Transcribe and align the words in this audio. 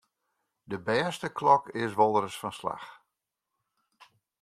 De 0.69 0.77
bêste 0.85 1.27
klok 1.37 1.63
is 1.83 1.93
wolris 1.99 2.35
fan 2.41 2.53
'e 2.53 2.57
slach. 2.59 2.87